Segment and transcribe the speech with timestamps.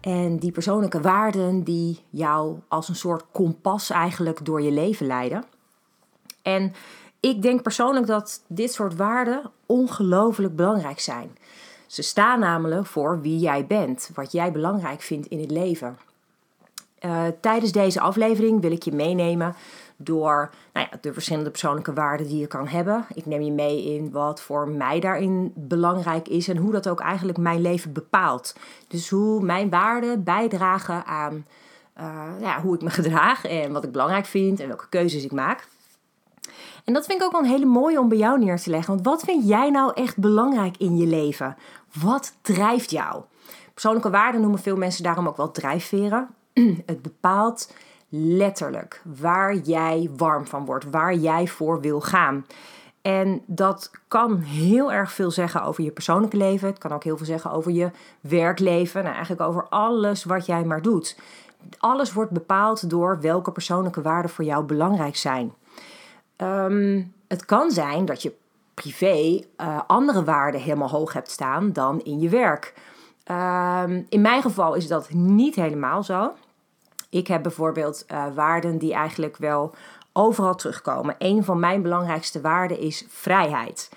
[0.00, 5.44] En die persoonlijke waarden die jou als een soort kompas eigenlijk door je leven leiden.
[6.42, 6.72] En
[7.20, 11.36] ik denk persoonlijk dat dit soort waarden ongelooflijk belangrijk zijn.
[11.86, 15.98] Ze staan namelijk voor wie jij bent, wat jij belangrijk vindt in het leven.
[17.00, 19.54] Uh, tijdens deze aflevering wil ik je meenemen
[20.02, 23.06] door nou ja, de verschillende persoonlijke waarden die je kan hebben.
[23.14, 27.00] Ik neem je mee in wat voor mij daarin belangrijk is en hoe dat ook
[27.00, 28.54] eigenlijk mijn leven bepaalt.
[28.88, 31.46] Dus hoe mijn waarden bijdragen aan
[32.00, 35.32] uh, ja, hoe ik me gedraag en wat ik belangrijk vind en welke keuzes ik
[35.32, 35.66] maak.
[36.84, 38.94] En dat vind ik ook wel een hele mooie om bij jou neer te leggen.
[38.94, 41.56] Want wat vind jij nou echt belangrijk in je leven?
[42.00, 43.22] Wat drijft jou?
[43.72, 46.28] Persoonlijke waarden noemen veel mensen daarom ook wel drijfveren.
[46.86, 47.72] Het bepaalt
[48.10, 52.46] letterlijk waar jij warm van wordt, waar jij voor wil gaan.
[53.02, 56.68] En dat kan heel erg veel zeggen over je persoonlijke leven.
[56.68, 59.02] Het kan ook heel veel zeggen over je werkleven.
[59.02, 61.18] Nou, eigenlijk over alles wat jij maar doet.
[61.78, 65.52] Alles wordt bepaald door welke persoonlijke waarden voor jou belangrijk zijn.
[66.36, 68.32] Ehm, het kan zijn dat je
[68.74, 72.74] privé uh, andere waarden helemaal hoog hebt staan dan in je werk.
[73.30, 76.32] Um, in mijn geval is dat niet helemaal zo.
[77.10, 79.74] Ik heb bijvoorbeeld uh, waarden die eigenlijk wel
[80.12, 81.14] overal terugkomen.
[81.18, 83.90] Een van mijn belangrijkste waarden is vrijheid.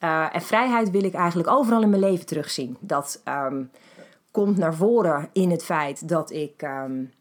[0.00, 2.76] Uh, en vrijheid wil ik eigenlijk overal in mijn leven terugzien.
[2.80, 3.70] Dat um,
[4.30, 7.12] komt naar voren in het feit dat ik um,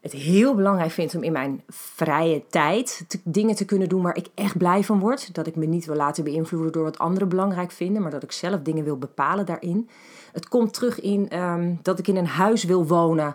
[0.00, 4.28] het heel belangrijk vind om in mijn vrije tijd dingen te kunnen doen waar ik
[4.34, 5.34] echt blij van word.
[5.34, 8.32] Dat ik me niet wil laten beïnvloeden door wat anderen belangrijk vinden, maar dat ik
[8.32, 9.88] zelf dingen wil bepalen daarin.
[10.32, 13.34] Het komt terug in um, dat ik in een huis wil wonen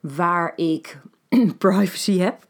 [0.00, 1.00] waar ik
[1.58, 2.46] privacy heb.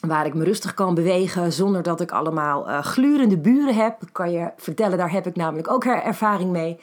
[0.00, 3.98] Waar ik me rustig kan bewegen zonder dat ik allemaal uh, glurende buren heb.
[4.12, 6.78] Kan je vertellen, daar heb ik namelijk ook ervaring mee.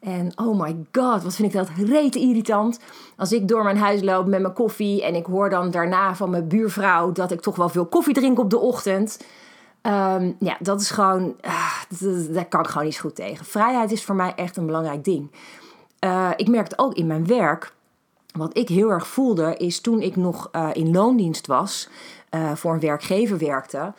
[0.00, 2.80] En oh my god, wat vind ik dat rete irritant.
[3.16, 6.30] Als ik door mijn huis loop met mijn koffie en ik hoor dan daarna van
[6.30, 9.24] mijn buurvrouw dat ik toch wel veel koffie drink op de ochtend.
[9.82, 13.44] Um, ja, dat is gewoon, uh, daar kan ik gewoon niet goed tegen.
[13.44, 15.30] Vrijheid is voor mij echt een belangrijk ding.
[16.04, 17.72] Uh, ik merk het ook in mijn werk.
[18.32, 21.88] Wat ik heel erg voelde is toen ik nog uh, in loondienst was,
[22.54, 23.92] voor een werkgever werkte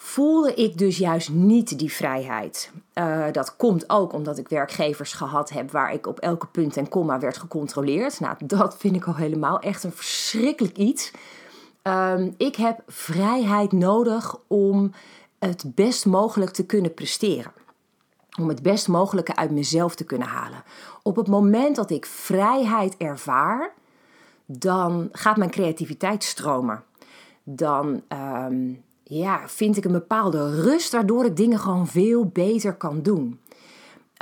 [0.00, 2.70] voelde ik dus juist niet die vrijheid.
[2.94, 6.88] Uh, dat komt ook omdat ik werkgevers gehad heb waar ik op elke punt en
[6.88, 8.20] komma werd gecontroleerd.
[8.20, 11.10] Nou, dat vind ik al helemaal echt een verschrikkelijk iets.
[11.82, 14.92] Um, ik heb vrijheid nodig om
[15.38, 17.52] het best mogelijk te kunnen presteren.
[18.38, 20.62] Om het best mogelijke uit mezelf te kunnen halen.
[21.02, 23.72] Op het moment dat ik vrijheid ervaar,
[24.46, 26.82] dan gaat mijn creativiteit stromen.
[27.44, 33.02] Dan um, ja, vind ik een bepaalde rust waardoor ik dingen gewoon veel beter kan
[33.02, 33.40] doen.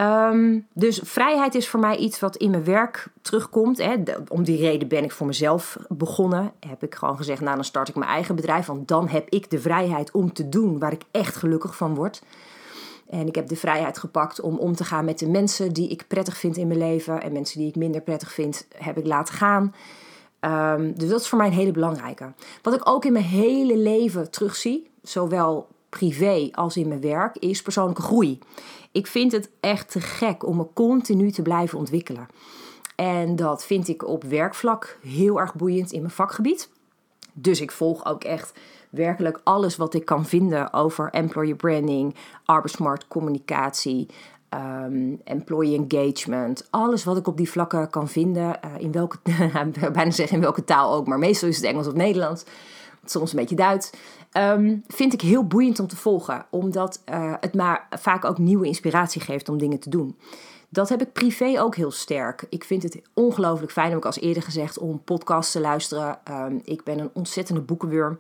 [0.01, 3.79] Um, dus vrijheid is voor mij iets wat in mijn werk terugkomt.
[3.79, 3.95] Hè.
[4.29, 6.53] om die reden ben ik voor mezelf begonnen.
[6.67, 8.67] Heb ik gewoon gezegd, nou dan start ik mijn eigen bedrijf.
[8.67, 12.23] Want dan heb ik de vrijheid om te doen waar ik echt gelukkig van word.
[13.09, 16.05] En ik heb de vrijheid gepakt om om te gaan met de mensen die ik
[16.07, 17.23] prettig vind in mijn leven.
[17.23, 19.75] En mensen die ik minder prettig vind, heb ik laten gaan.
[20.41, 22.33] Um, dus dat is voor mij een hele belangrijke.
[22.63, 27.63] Wat ik ook in mijn hele leven terugzie, zowel privé als in mijn werk, is
[27.63, 28.39] persoonlijke groei.
[28.93, 32.27] Ik vind het echt te gek om me continu te blijven ontwikkelen.
[32.97, 36.69] En dat vind ik op werkvlak heel erg boeiend in mijn vakgebied.
[37.33, 38.53] Dus ik volg ook echt
[38.97, 42.15] werkelijk alles wat ik kan vinden over employer branding,
[42.45, 44.09] arbeidsmarkt communicatie,
[44.55, 49.19] um, employee engagement, alles wat ik op die vlakken kan vinden, uh, in welke,
[49.93, 52.45] bijna zeggen in welke taal ook, maar meestal is het Engels of Nederlands,
[53.05, 53.91] soms een beetje Duits,
[54.33, 58.67] um, vind ik heel boeiend om te volgen, omdat uh, het maar vaak ook nieuwe
[58.67, 60.17] inspiratie geeft om dingen te doen.
[60.69, 62.47] Dat heb ik privé ook heel sterk.
[62.49, 66.19] Ik vind het ongelooflijk fijn, ik als eerder gezegd, om podcasts te luisteren.
[66.31, 68.19] Um, ik ben een ontzettende boekenwurm.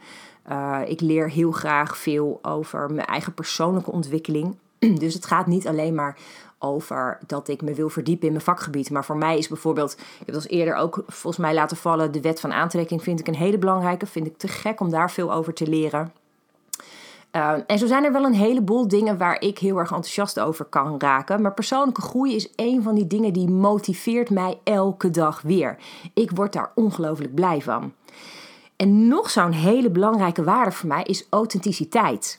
[0.50, 4.56] Uh, ik leer heel graag veel over mijn eigen persoonlijke ontwikkeling.
[4.98, 6.16] Dus het gaat niet alleen maar
[6.58, 8.90] over dat ik me wil verdiepen in mijn vakgebied.
[8.90, 12.12] Maar voor mij is bijvoorbeeld, ik heb het als eerder ook volgens mij laten vallen,
[12.12, 14.06] de wet van aantrekking vind ik een hele belangrijke.
[14.06, 16.12] Vind ik te gek om daar veel over te leren.
[17.32, 20.64] Uh, en zo zijn er wel een heleboel dingen waar ik heel erg enthousiast over
[20.64, 21.43] kan raken.
[21.43, 25.76] Maar persoonlijke groei is een van die dingen die motiveert mij elke dag weer.
[26.14, 27.93] Ik word daar ongelooflijk blij van.
[28.76, 32.38] En nog zo'n hele belangrijke waarde voor mij is authenticiteit.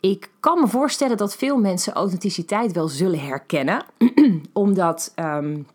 [0.00, 3.84] Ik kan me voorstellen dat veel mensen authenticiteit wel zullen herkennen,
[4.52, 5.66] omdat um,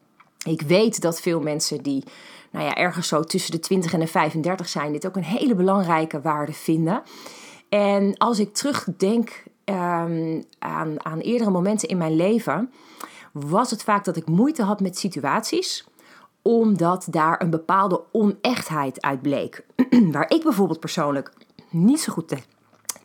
[0.44, 2.04] ik weet dat veel mensen die
[2.52, 5.56] nou ja, ergens zo tussen de 20 en de 35 zijn, dit ook een hele
[5.56, 7.04] belangrijke waarde vinden.
[7.70, 12.72] En als ik terugdenk um, aan, aan eerdere momenten in mijn leven,
[13.32, 15.86] was het vaak dat ik moeite had met situaties
[16.48, 19.66] omdat daar een bepaalde onechtheid uit bleek.
[20.12, 21.32] Waar ik bijvoorbeeld persoonlijk
[21.70, 22.36] niet zo goed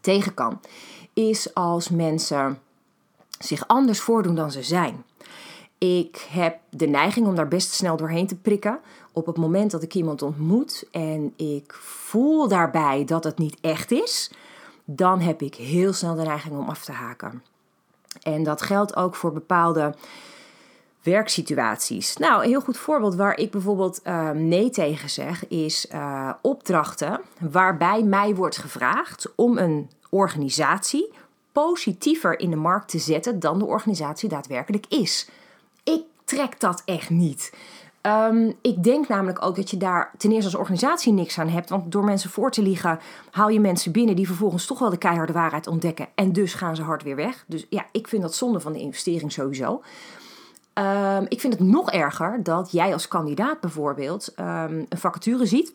[0.00, 0.60] tegen kan,
[1.12, 2.58] is als mensen
[3.38, 5.04] zich anders voordoen dan ze zijn.
[5.78, 8.80] Ik heb de neiging om daar best snel doorheen te prikken.
[9.12, 13.90] Op het moment dat ik iemand ontmoet en ik voel daarbij dat het niet echt
[13.90, 14.30] is,
[14.84, 17.42] dan heb ik heel snel de neiging om af te haken.
[18.22, 19.94] En dat geldt ook voor bepaalde
[21.02, 22.16] werksituaties.
[22.16, 27.20] Nou, een heel goed voorbeeld waar ik bijvoorbeeld uh, nee tegen zeg, is uh, opdrachten
[27.38, 31.12] waarbij mij wordt gevraagd om een organisatie
[31.52, 35.28] positiever in de markt te zetten dan de organisatie daadwerkelijk is.
[35.84, 37.52] Ik trek dat echt niet.
[38.02, 41.68] Um, ik denk namelijk ook dat je daar ten eerste als organisatie niks aan hebt.
[41.68, 42.98] Want door mensen voor te liegen,
[43.30, 46.08] haal je mensen binnen die vervolgens toch wel de keiharde waarheid ontdekken.
[46.14, 47.44] En dus gaan ze hard weer weg.
[47.46, 49.82] Dus ja, ik vind dat zonde van de investering sowieso.
[50.80, 55.74] Um, ik vind het nog erger dat jij als kandidaat bijvoorbeeld um, een vacature ziet.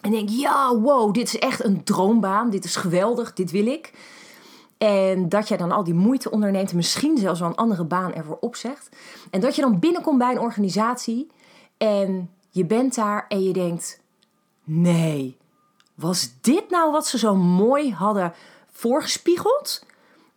[0.00, 2.50] En denk, ja, wow, dit is echt een droombaan.
[2.50, 3.92] Dit is geweldig, dit wil ik.
[4.78, 8.14] En dat jij dan al die moeite onderneemt en misschien zelfs wel een andere baan
[8.14, 8.88] ervoor opzegt.
[9.30, 11.30] En dat je dan binnenkomt bij een organisatie
[11.76, 14.00] en je bent daar en je denkt:
[14.64, 15.36] nee,
[15.94, 18.32] was dit nou wat ze zo mooi hadden
[18.70, 19.86] voorgespiegeld?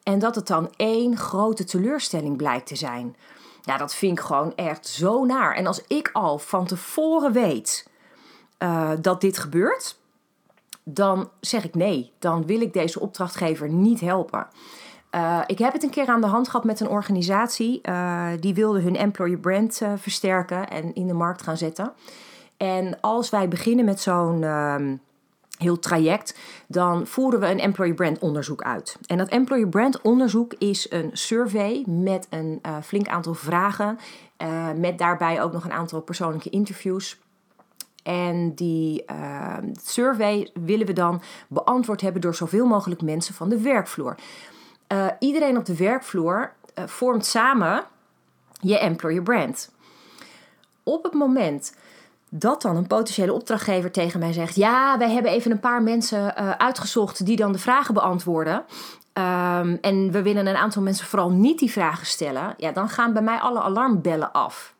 [0.03, 3.15] En dat het dan één grote teleurstelling blijkt te zijn.
[3.65, 5.55] Ja, dat vind ik gewoon echt zo naar.
[5.55, 7.87] En als ik al van tevoren weet
[8.59, 9.99] uh, dat dit gebeurt,
[10.83, 12.11] dan zeg ik nee.
[12.19, 14.47] Dan wil ik deze opdrachtgever niet helpen.
[15.11, 17.79] Uh, ik heb het een keer aan de hand gehad met een organisatie.
[17.83, 21.93] Uh, die wilde hun employer brand versterken en in de markt gaan zetten.
[22.57, 24.95] En als wij beginnen met zo'n ehm,
[25.57, 26.37] heel traject,
[26.67, 28.97] dan voeren we een employer brand onderzoek uit.
[29.05, 33.99] En dat employer brand onderzoek is een survey met een flink aantal vragen.
[34.75, 37.19] met daarbij ook nog een aantal persoonlijke interviews.
[38.03, 43.61] En die ehm, survey willen we dan beantwoord hebben door zoveel mogelijk mensen van de
[43.61, 44.15] werkvloer.
[45.19, 46.53] Iedereen op de werkvloer
[46.85, 47.83] vormt samen
[48.61, 49.71] je employer brand.
[50.83, 51.75] Op het moment
[52.29, 56.33] dat dan een potentiële opdrachtgever tegen mij zegt: Ja, wij hebben even een paar mensen
[56.39, 58.65] uh, uitgezocht die dan de vragen beantwoorden.
[59.17, 62.53] Um, en we willen een aantal mensen vooral niet die vragen stellen.
[62.57, 64.73] Ja, dan gaan bij mij alle alarmbellen af.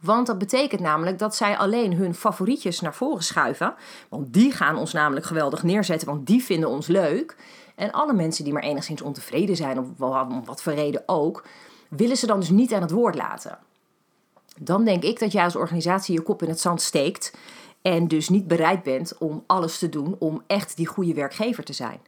[0.00, 3.74] Want dat betekent namelijk dat zij alleen hun favorietjes naar voren schuiven.
[4.08, 7.36] Want die gaan ons namelijk geweldig neerzetten, want die vinden ons leuk.
[7.74, 11.44] En alle mensen die maar enigszins ontevreden zijn, of om wat voor reden ook,
[11.88, 13.58] willen ze dan dus niet aan het woord laten.
[14.60, 17.32] Dan denk ik dat jij als organisatie je kop in het zand steekt
[17.82, 21.72] en dus niet bereid bent om alles te doen om echt die goede werkgever te
[21.72, 22.00] zijn.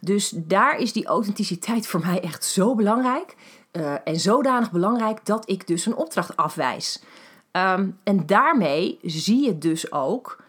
[0.00, 3.36] Dus daar is die authenticiteit voor mij echt zo belangrijk.
[3.72, 7.02] Uh, en zodanig belangrijk dat ik dus een opdracht afwijs.
[7.52, 10.42] Um, en daarmee zie je dus ook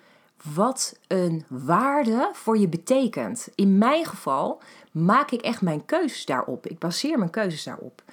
[0.53, 3.49] wat een waarde voor je betekent.
[3.55, 4.61] In mijn geval
[4.91, 6.67] maak ik echt mijn keuzes daarop.
[6.67, 8.03] Ik baseer mijn keuzes daarop.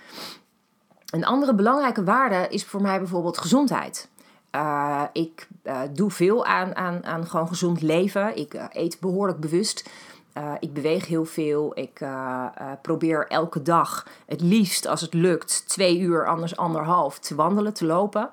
[1.06, 4.08] Een andere belangrijke waarde is voor mij bijvoorbeeld gezondheid.
[4.54, 8.36] Uh, ik uh, doe veel aan, aan, aan gewoon gezond leven.
[8.36, 9.90] Ik uh, eet behoorlijk bewust.
[10.58, 11.78] ik beweeg heel veel.
[11.78, 12.04] Ik
[12.82, 17.86] probeer elke dag, het liefst als het lukt, twee uur, anders anderhalf, te wandelen, te
[17.86, 18.30] lopen.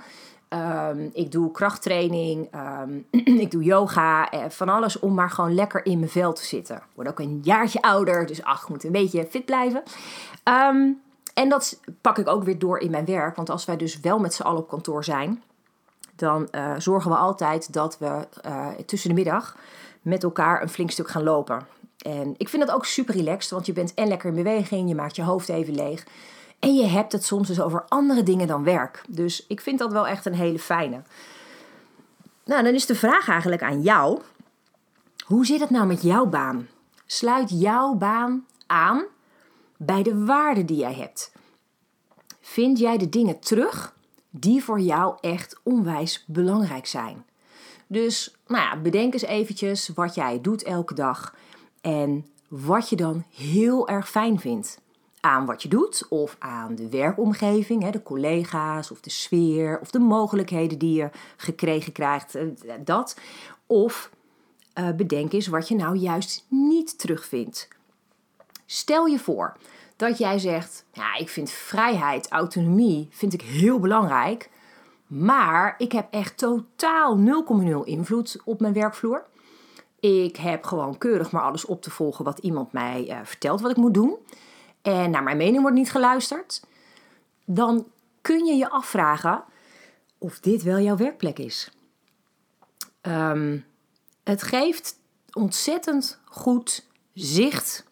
[0.90, 2.50] Um, ik doe krachttraining,
[2.82, 3.06] um,
[3.44, 6.76] ik doe yoga, eh, van alles om maar gewoon lekker in mijn vel te zitten.
[6.76, 9.84] Ik word ook een jaartje ouder, dus ach, ik moet een beetje fit blijven.
[10.44, 11.02] Um,
[11.34, 14.20] en dat pak ik ook weer door in mijn werk, want als wij dus wel
[14.20, 15.44] met z'n allen op kantoor zijn,
[16.16, 19.58] dan uh, zorgen we altijd dat we uh, tussen de middag
[20.02, 21.68] met elkaar een flink stuk gaan lopen.
[21.98, 24.96] En ik vind dat ook super relaxed, want je bent en lekker in beweging, je
[24.96, 26.06] maakt je hoofd even leeg.
[26.60, 29.04] En je hebt het soms dus over andere dingen dan werk.
[29.08, 31.02] Dus ik vind dat wel echt een hele fijne.
[32.46, 34.22] Nou, dan is de vraag eigenlijk aan jou.
[35.26, 36.68] Hoe zit het nou met jouw baan?
[37.06, 39.04] Sluit jouw baan aan
[39.86, 41.32] bij de waarden die jij hebt?
[42.42, 43.96] Vind jij de dingen terug
[44.30, 47.26] die voor jou echt onwijs belangrijk zijn?
[47.88, 51.36] Dus nou ja, bedenk eens eventjes wat jij doet elke dag
[51.82, 54.82] en wat je dan heel erg fijn vindt
[55.20, 60.00] aan wat je doet of aan de werkomgeving, de collega's of de sfeer of de
[60.00, 62.46] mogelijkheden die je gekregen krijgt, eh,
[62.80, 63.18] dat.
[63.68, 64.10] Of
[64.80, 67.68] uh, bedenk eens wat je nou juist niet terugvindt.
[68.66, 69.58] Stel je voor
[69.96, 74.50] dat jij zegt, ja, ik vind vrijheid, autonomie, vind ik heel belangrijk,
[75.08, 77.20] maar ik heb echt totaal
[77.64, 79.26] 0,0 invloed op mijn werkvloer.
[80.00, 83.72] Ik heb gewoon keurig maar alles op te volgen wat iemand mij uh, vertelt wat
[83.72, 84.18] ik moet doen
[84.84, 86.64] en naar mijn mening wordt niet geluisterd,
[87.46, 87.88] dan
[88.22, 89.44] kun je je afvragen
[90.18, 91.72] of dit wel jouw werkplek is.
[93.02, 93.66] Um,
[94.24, 95.00] het geeft
[95.34, 97.86] ontzettend goed zicht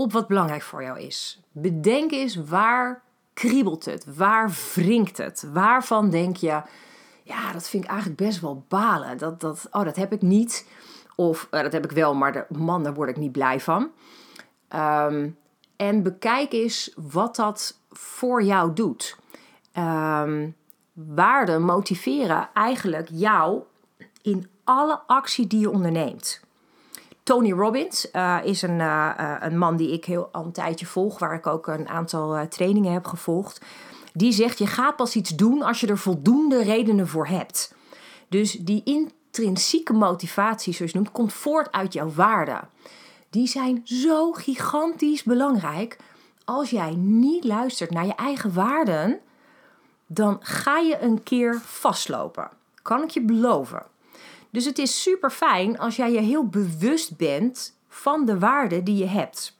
[0.00, 1.40] op wat belangrijk voor jou is.
[1.52, 3.02] Bedenk eens waar
[3.32, 4.16] kriebelt het?
[4.16, 5.48] Waar wringt het?
[5.52, 6.62] Waarvan denk je,
[7.22, 9.18] ja, dat vind ik eigenlijk best wel balen.
[9.18, 10.68] Dat, dat, oh, dat heb ik niet.
[11.16, 13.90] Of uh, dat heb ik wel, maar de, man, daar word ik niet blij van.
[14.74, 15.36] Um,
[15.76, 19.18] en bekijk eens wat dat voor jou doet.
[19.78, 20.56] Um,
[20.92, 23.62] waarden motiveren eigenlijk jou
[24.22, 26.40] in alle actie die je onderneemt.
[27.30, 31.18] Tony Robbins uh, is een, uh, een man die ik heel al een tijdje volg,
[31.18, 33.60] waar ik ook een aantal trainingen heb gevolgd.
[34.12, 37.74] Die zegt: Je gaat pas iets doen als je er voldoende redenen voor hebt.
[38.28, 42.68] Dus die intrinsieke motivatie, zoals je noemt, komt voort uit jouw waarden
[43.30, 45.96] die zijn zo gigantisch belangrijk.
[46.44, 49.20] Als jij niet luistert naar je eigen waarden,
[50.06, 52.50] dan ga je een keer vastlopen.
[52.82, 53.82] Kan ik je beloven.
[54.50, 58.96] Dus het is super fijn als jij je heel bewust bent van de waarden die
[58.96, 59.58] je hebt.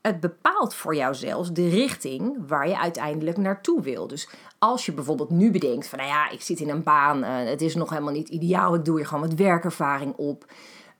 [0.00, 4.06] Het bepaalt voor jou zelfs de richting waar je uiteindelijk naartoe wil.
[4.06, 4.28] Dus
[4.58, 7.62] als je bijvoorbeeld nu bedenkt van nou ja, ik zit in een baan, uh, het
[7.62, 10.46] is nog helemaal niet ideaal, ik doe hier gewoon wat werkervaring op.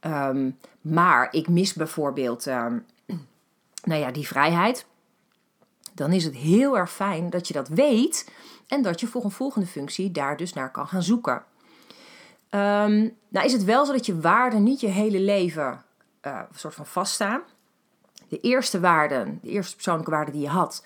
[0.00, 0.50] Ehm,
[0.80, 2.86] maar ik mis bijvoorbeeld um,
[3.90, 4.86] nou ja, die vrijheid.
[5.94, 8.30] Dan is het heel erg fijn dat je dat weet
[8.66, 11.44] en dat je voor een volgende functie daar dus naar kan gaan zoeken.
[12.56, 15.84] Um, nou is het wel zo dat je waarden niet je hele leven
[16.20, 17.40] een soort van vaststaan.
[18.28, 20.84] De eerste waarden, de eerste persoonlijke waarden die je had,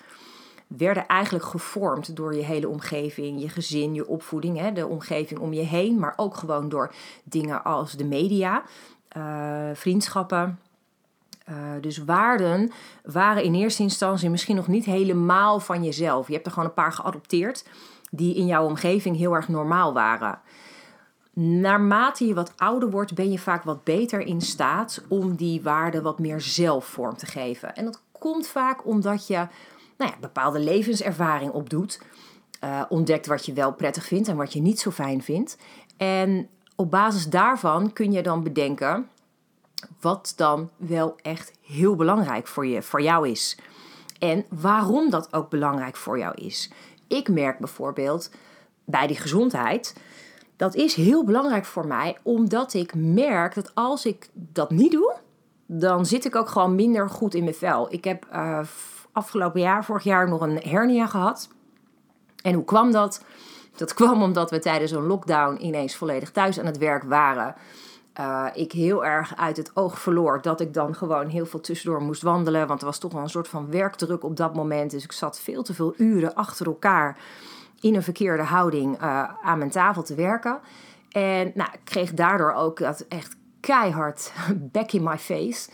[0.67, 5.53] werden eigenlijk gevormd door je hele omgeving, je gezin, je opvoeding, hè, de omgeving om
[5.53, 8.63] je heen, maar ook gewoon door dingen als de media.
[9.07, 10.59] Eh, vriendschappen.
[11.49, 12.71] Uh, dus waarden
[13.03, 16.27] waren in eerste instantie misschien nog niet helemaal van jezelf.
[16.27, 17.65] Je hebt er gewoon een paar geadopteerd
[18.11, 20.39] die in jouw omgeving heel erg normaal waren.
[21.33, 26.03] Naarmate je wat ouder wordt, ben je vaak wat beter in staat om die waarden
[26.03, 27.75] wat meer zelfvorm te geven.
[27.75, 29.47] En dat komt vaak omdat je
[29.97, 32.01] nou ja, bepaalde levenservaring opdoet.
[32.63, 35.57] Uh, ontdekt wat je wel prettig vindt en wat je niet zo fijn vindt.
[35.97, 39.09] En op basis daarvan kun je dan bedenken
[39.99, 43.57] wat dan wel echt heel belangrijk voor, je, voor jou is.
[44.19, 46.71] En waarom dat ook belangrijk voor jou is.
[47.07, 48.31] Ik merk bijvoorbeeld
[48.85, 49.95] bij die gezondheid.
[50.61, 55.15] Dat is heel belangrijk voor mij, omdat ik merk dat als ik dat niet doe,
[55.65, 57.93] dan zit ik ook gewoon minder goed in mijn vel.
[57.93, 58.59] Ik heb uh,
[59.11, 61.49] afgelopen jaar, vorig jaar, nog een hernia gehad.
[62.41, 63.23] En hoe kwam dat?
[63.75, 67.55] Dat kwam omdat we tijdens een lockdown ineens volledig thuis aan het werk waren.
[68.19, 72.01] Uh, ik heel erg uit het oog verloor dat ik dan gewoon heel veel tussendoor
[72.01, 72.67] moest wandelen.
[72.67, 74.91] Want er was toch wel een soort van werkdruk op dat moment.
[74.91, 77.17] Dus ik zat veel te veel uren achter elkaar
[77.81, 80.59] in een verkeerde houding uh, aan mijn tafel te werken.
[81.09, 84.31] En nou, ik kreeg daardoor ook dat echt keihard
[84.71, 85.69] back in my face.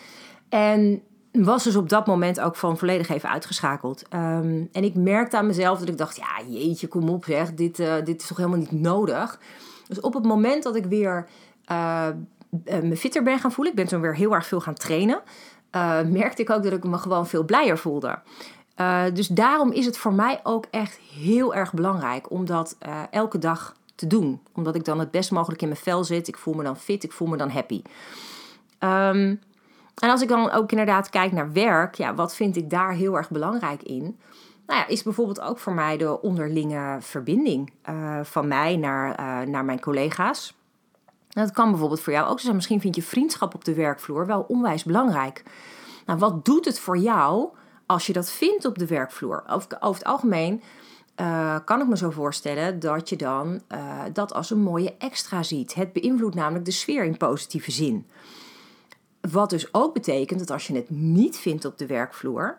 [0.49, 4.03] En was dus op dat moment ook van volledig even uitgeschakeld.
[4.13, 7.79] Um, en ik merkte aan mezelf dat ik dacht, ja jeetje, kom op zeg, dit,
[7.79, 9.39] uh, dit is toch helemaal niet nodig.
[9.87, 11.27] Dus op het moment dat ik weer
[11.71, 12.07] uh,
[12.81, 15.21] me fitter ben gaan voelen, ik ben toen weer heel erg veel gaan trainen,
[16.05, 18.19] merkte ik ook dat ik me gewoon veel blijer voelde.
[19.13, 22.77] Dus daarom is het voor mij ook echt heel erg belangrijk om dat
[23.11, 24.41] elke dag te doen.
[24.53, 26.27] Omdat ik dan het best mogelijk in mijn vel zit.
[26.27, 27.81] Ik voel me dan fit, ik voel me dan happy.
[28.79, 29.39] Um,
[29.95, 33.17] en als ik dan ook inderdaad kijk naar werk, ja, wat vind ik daar heel
[33.17, 34.19] erg belangrijk in?
[34.67, 39.15] Nou ja, is bijvoorbeeld ook voor mij de onderlinge verbinding uh, van mij naar,
[39.49, 40.55] naar mijn collega's.
[41.29, 42.55] Dat kan bijvoorbeeld voor jou ook zijn.
[42.55, 45.43] Misschien vind je vriendschap op de werkvloer wel onwijs belangrijk.
[46.05, 47.49] Nou, wat doet het voor jou
[47.87, 49.43] als je dat vindt op de werkvloer?
[49.47, 50.61] Over, over het algemeen
[51.21, 53.61] uh, kan ik me zo voorstellen dat je dan
[54.13, 55.73] dat als een mooie extra ziet.
[55.73, 58.07] Het beïnvloedt namelijk de sfeer in positieve zin.
[59.21, 62.57] Wat dus ook betekent dat als je het niet vindt op de werkvloer,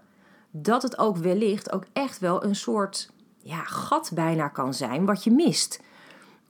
[0.50, 3.11] dat het ook wellicht ook echt wel een soort
[3.42, 5.80] ja, gat bijna kan zijn wat je mist.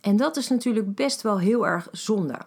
[0.00, 2.38] En dat is natuurlijk best wel heel erg zonde.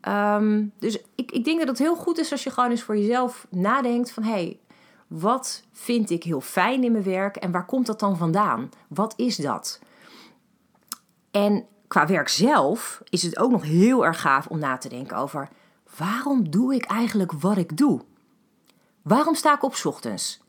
[0.00, 2.96] Ehm, dus ik, ik denk dat het heel goed is als je gewoon eens voor
[2.96, 4.22] jezelf nadenkt van...
[4.22, 4.58] hey,
[5.08, 8.70] wat vind ik heel fijn in mijn werk en waar komt dat dan vandaan?
[8.88, 9.80] Wat is dat?
[11.30, 15.16] En qua werk zelf is het ook nog heel erg gaaf om na te denken
[15.16, 15.48] over...
[15.96, 18.00] waarom doe ik eigenlijk wat ik doe?
[19.02, 20.40] Waarom sta ik op ochtends?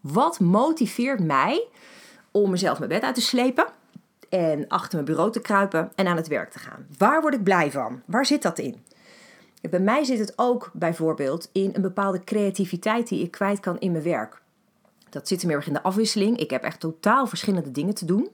[0.00, 1.68] Wat motiveert mij
[2.30, 3.66] om mezelf mijn bed uit te slepen
[4.28, 6.86] en achter mijn bureau te kruipen en aan het werk te gaan?
[6.98, 8.02] Waar word ik blij van?
[8.06, 8.84] Waar zit dat in?
[9.70, 13.92] Bij mij zit het ook bijvoorbeeld in een bepaalde creativiteit die ik kwijt kan in
[13.92, 14.40] mijn werk.
[15.10, 16.38] Dat zit heel erg in de afwisseling.
[16.38, 18.28] Ik heb echt totaal verschillende dingen te doen.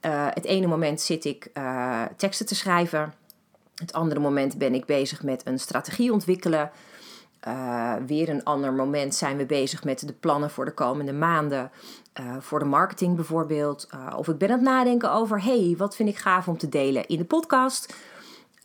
[0.00, 3.14] Uh, het ene moment zit ik uh, teksten te schrijven.
[3.74, 6.70] Het andere moment ben ik bezig met een strategie ontwikkelen.
[7.48, 11.70] Uh, weer een ander moment zijn we bezig met de plannen voor de komende maanden.
[12.38, 13.88] voor de marketing bijvoorbeeld.
[14.16, 17.06] of ik ben aan het nadenken over: hey, wat vind ik gaaf om te delen
[17.06, 17.94] in de podcast?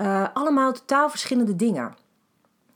[0.04, 1.96] Uh, allemaal totaal verschillende dingen.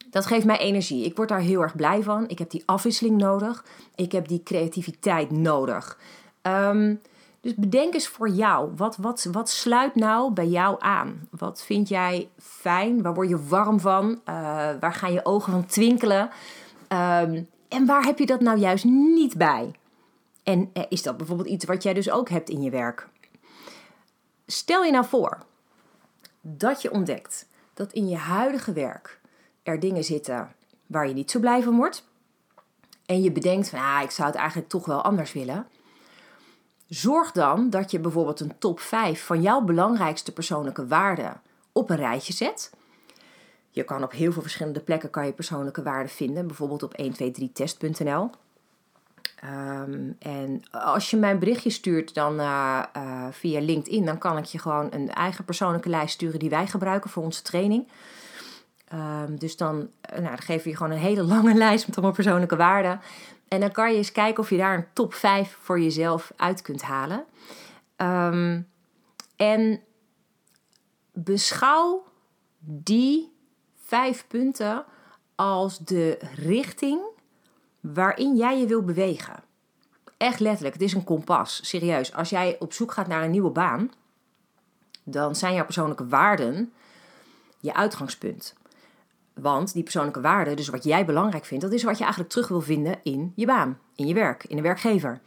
[0.10, 1.06] Dat geeft mij energie.
[1.06, 2.28] Ik word daar heel erg blij van.
[2.28, 3.66] Ik heb die afwisseling nodig.
[3.96, 6.00] Ik heb die creativiteit nodig.
[6.42, 7.02] Um,
[7.42, 8.72] dus bedenk eens voor jou.
[8.76, 11.28] Wat, wat, wat sluit nou bij jou aan?
[11.30, 13.02] Wat vind jij fijn?
[13.02, 14.10] Waar word je warm van?
[14.10, 14.16] Uh,
[14.80, 16.30] waar gaan je ogen van twinkelen?
[16.90, 19.72] Um, en waar heb je dat nou juist niet bij?
[20.44, 23.08] En uh, is dat bijvoorbeeld iets wat jij dus ook hebt in je werk?
[24.46, 25.46] Stel je nou voor
[26.56, 29.20] dat je ontdekt dat in je huidige werk
[29.64, 32.08] er dingen zitten waar je niet zo blij van wordt.
[33.06, 35.68] En je bedenkt van, ah, ik zou het eigenlijk toch wel anders willen.
[36.88, 41.96] Zorg dan dat je bijvoorbeeld een top 5 van jouw belangrijkste persoonlijke waarden op een
[41.96, 42.72] rijtje zet.
[43.70, 48.30] Je kan op heel veel verschillende plekken kan je persoonlijke waarden vinden, bijvoorbeeld op 123test.nl.
[49.44, 54.38] Um, en als je mij een berichtje stuurt dan uh, uh, via LinkedIn, dan kan
[54.38, 57.88] ik je gewoon een eigen persoonlijke lijst sturen die wij gebruiken voor onze training.
[58.94, 62.16] Um, dus dan, uh, nou, dan geef je gewoon een hele lange lijst met allemaal
[62.16, 63.02] persoonlijke waarden.
[63.48, 66.62] En dan kan je eens kijken of je daar een top 5 voor jezelf uit
[66.62, 67.26] kunt halen.
[67.98, 68.68] Um,
[69.36, 69.82] en
[71.14, 72.04] beschouw
[72.60, 73.34] die
[73.86, 74.86] vijf punten
[75.36, 77.00] als de richting
[77.94, 79.44] waarin jij je wil bewegen.
[80.18, 81.60] Echt letterlijk, het is een kompas.
[81.64, 83.92] Serieus, als jij op zoek gaat naar een nieuwe baan,
[85.04, 86.74] dan zijn jouw persoonlijke waarden
[87.60, 88.56] je uitgangspunt.
[89.34, 92.48] Want die persoonlijke waarden, dus wat jij belangrijk vindt, dat is wat je eigenlijk terug
[92.48, 95.20] wil vinden in je baan, in je werk, in de werkgever.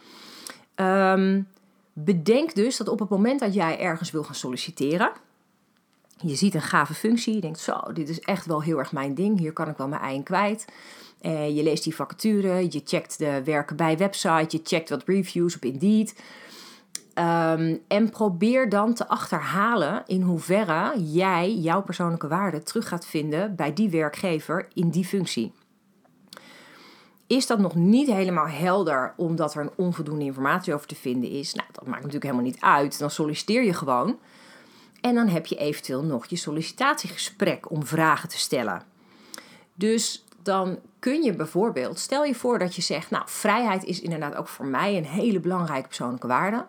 [0.75, 1.49] Um,
[1.93, 5.13] bedenk dus dat op het moment dat jij ergens wil gaan solliciteren,
[6.17, 9.15] je ziet een gave functie, je denkt zo, dit is echt wel heel erg mijn
[9.15, 10.65] ding, hier kan ik wel mijn ei kwijt.
[11.23, 15.57] Uh, je leest die vacature, je checkt de werken bij website, je checkt wat reviews
[15.57, 16.15] op Indeed.
[17.15, 23.57] Um, en probeer dan te achterhalen in hoeverre jij jouw persoonlijke waarde terug gaat vinden
[23.57, 25.53] bij die werkgever in die functie.
[27.27, 31.55] Is dat nog niet helemaal helder omdat er een onvoldoende informatie over te vinden is?
[31.55, 32.99] Nou, dat maakt natuurlijk helemaal niet uit.
[32.99, 34.19] Dan solliciteer je gewoon.
[35.01, 38.83] En dan heb je eventueel nog je sollicitatiegesprek om vragen te stellen.
[39.75, 44.35] Dus dan kun je bijvoorbeeld, stel je voor dat je zegt, nou, vrijheid is inderdaad
[44.35, 46.67] ook voor mij een hele belangrijke persoonlijke waarde.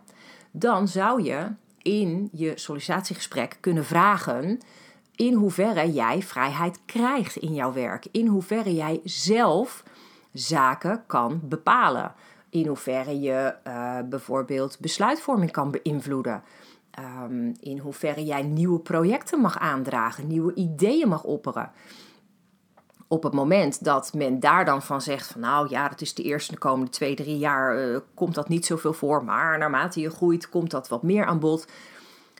[0.51, 1.47] Dan zou je
[1.81, 4.59] in je sollicitatiegesprek kunnen vragen
[5.15, 8.05] in hoeverre jij vrijheid krijgt in jouw werk.
[8.11, 9.83] In hoeverre jij zelf
[10.33, 12.13] zaken kan bepalen.
[12.49, 16.43] In hoeverre je uh, bijvoorbeeld besluitvorming kan beïnvloeden.
[17.23, 21.71] Um, in hoeverre jij nieuwe projecten mag aandragen, nieuwe ideeën mag opperen
[23.11, 26.23] op het moment dat men daar dan van zegt van nou ja, dat is de
[26.23, 30.09] eerste de komende twee, drie jaar uh, komt dat niet zoveel voor, maar naarmate je
[30.09, 31.65] groeit komt dat wat meer aan bod.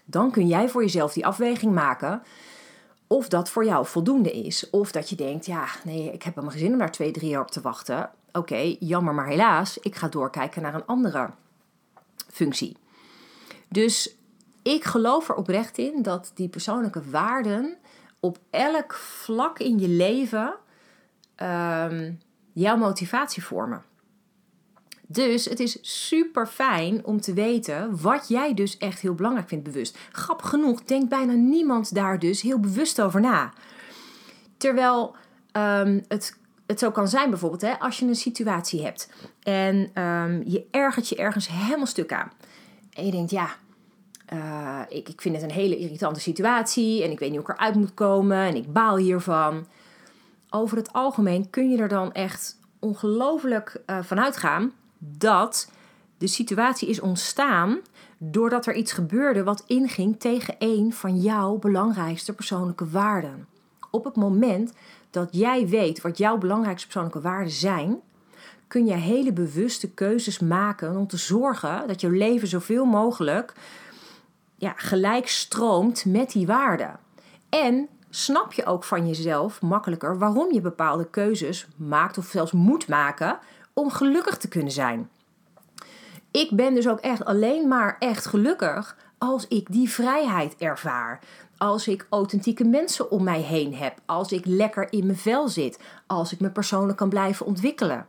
[0.06, 2.24] Dan kun jij voor jezelf die afweging maken
[3.08, 4.70] of dat voor jou voldoende is.
[4.70, 7.30] Of dat je denkt, ja, nee, ik heb helemaal geen zin om daar twee, drie
[7.30, 8.10] jaar op te wachten.
[8.32, 11.30] Oké, jammer maar helaas, ik ga doorkijken naar een andere
[12.28, 12.78] functie.
[13.70, 14.16] Dus
[14.64, 17.78] ik geloof er oprecht in dat die persoonlijke waarden
[18.20, 20.56] op elk vlak in je leven
[21.42, 22.20] um,
[22.54, 23.84] jouw motivatie vormen.
[25.08, 29.64] Dus het is super fijn om te weten wat jij dus echt heel belangrijk vindt
[29.64, 29.98] bewust.
[30.12, 33.54] Grappig genoeg denkt bijna niemand daar dus heel bewust over na.
[34.58, 35.16] Terwijl
[35.58, 39.10] um, het, het zo kan zijn bijvoorbeeld hè, als je een situatie hebt
[39.44, 42.32] en um, je ergert je ergens helemaal stuk aan.
[42.94, 43.50] En je denkt, ja,
[44.34, 47.56] uh, ik, ik vind het een hele irritante situatie en ik weet niet hoe ik
[47.56, 49.68] eruit moet komen en ik baal hiervan.
[50.54, 55.72] Over het algemeen kun je er dan echt ongelooflijk uh, van uitgaan dat
[56.18, 57.80] de situatie is ontstaan
[58.18, 63.48] doordat er iets gebeurde wat inging tegen een van jouw belangrijkste persoonlijke waarden.
[63.92, 64.74] Op het moment
[65.10, 68.00] dat jij weet wat jouw belangrijkste persoonlijke waarden zijn,
[68.68, 73.54] kun je hele bewuste keuzes maken om te zorgen dat je leven zoveel mogelijk
[74.56, 77.00] ja, gelijk stroomt met die waarden.
[77.50, 82.88] En snap je ook van jezelf makkelijker waarom je bepaalde keuzes maakt of zelfs moet
[82.88, 83.40] maken
[83.74, 85.10] om gelukkig te kunnen zijn.
[86.32, 91.20] Ik ben dus ook echt alleen maar echt gelukkig als ik die vrijheid ervaar.
[91.58, 93.98] Als ik authentieke mensen om mij heen heb.
[94.06, 95.80] Als ik lekker in mijn vel zit.
[96.08, 98.08] Als ik me persoonlijk kan blijven ontwikkelen.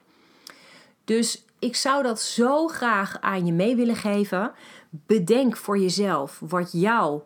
[1.04, 4.52] Dus ik zou dat zo graag aan je mee willen geven.
[4.90, 7.22] Bedenk voor jezelf wat jouw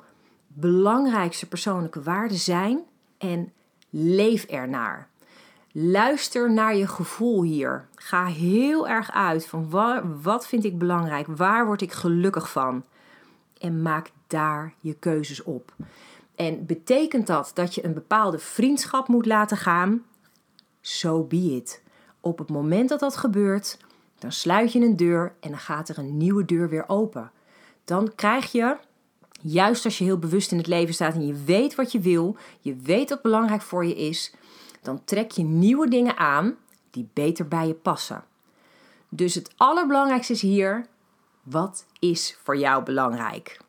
[0.59, 2.81] belangrijkste persoonlijke waarden zijn
[3.19, 3.53] en
[3.91, 5.09] leef ernaar.
[5.73, 7.89] Luister naar je gevoel hier.
[7.95, 9.71] Ga heel erg uit van
[10.23, 12.85] wat vind ik belangrijk, waar word ik gelukkig van
[13.59, 15.75] en maak daar je keuzes op.
[16.35, 20.05] En betekent dat dat je een bepaalde vriendschap moet laten gaan?
[20.81, 21.83] So be it.
[22.21, 23.79] Op het moment dat dat gebeurt,
[24.19, 27.31] dan sluit je een deur en dan gaat er een nieuwe deur weer open.
[27.85, 28.77] Dan krijg je,
[29.49, 32.37] juist als je heel bewust in het leven staat en je weet wat je wil,
[32.61, 34.35] je weet wat belangrijk voor je is,
[34.83, 36.57] dan trek je nieuwe dingen aan
[36.91, 38.25] die beter bij je passen.
[39.09, 40.87] Dus het allerbelangrijkste is hier:
[41.43, 43.61] wat is voor jou belangrijk?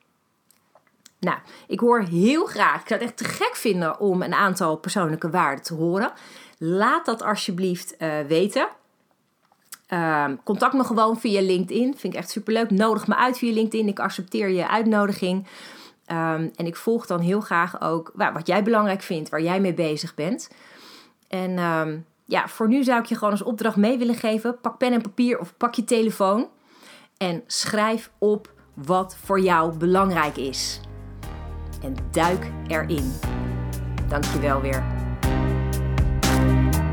[1.19, 1.37] Nou,
[1.67, 5.29] ik hoor heel graag, ik zou het echt te gek vinden om een aantal persoonlijke
[5.29, 6.11] waarden te horen.
[6.57, 8.67] Laat dat alsjeblieft uh, weten.
[9.93, 11.97] Uh, contact me gewoon via LinkedIn.
[11.97, 12.71] Vind ik echt superleuk.
[12.71, 13.87] Nodig me uit via LinkedIn.
[13.87, 15.47] Ik accepteer je uitnodiging.
[16.11, 19.73] Um, en ik volg dan heel graag ook wat jij belangrijk vindt, waar jij mee
[19.73, 20.49] bezig bent.
[21.27, 24.59] En um, ja, voor nu zou ik je gewoon als opdracht mee willen geven.
[24.61, 26.47] Pak pen en papier of pak je telefoon.
[27.17, 30.81] En schrijf op wat voor jou belangrijk is.
[31.81, 33.13] En duik erin.
[34.07, 34.83] Dankjewel weer.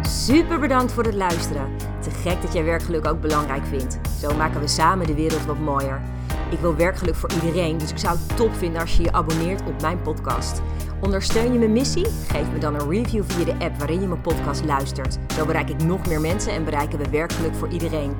[0.02, 1.83] Super bedankt voor het luisteren.
[2.04, 3.98] Te gek dat jij werkgeluk ook belangrijk vindt.
[4.20, 6.02] Zo maken we samen de wereld wat mooier.
[6.50, 9.62] Ik wil werkgeluk voor iedereen, dus ik zou het top vinden als je je abonneert
[9.66, 10.62] op mijn podcast.
[11.00, 12.06] Ondersteun je mijn missie?
[12.06, 15.18] Geef me dan een review via de app waarin je mijn podcast luistert.
[15.36, 18.14] Zo bereik ik nog meer mensen en bereiken we werkgeluk voor iedereen.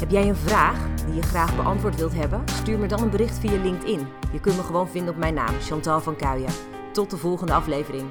[0.00, 2.42] Heb jij een vraag die je graag beantwoord wilt hebben?
[2.44, 4.06] Stuur me dan een bericht via LinkedIn.
[4.32, 6.52] Je kunt me gewoon vinden op mijn naam, Chantal van Kuijen.
[6.92, 8.04] Tot de volgende aflevering.